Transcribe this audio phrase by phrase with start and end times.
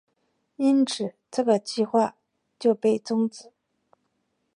[0.55, 2.15] 因此这个计划
[2.57, 3.51] 就被终止。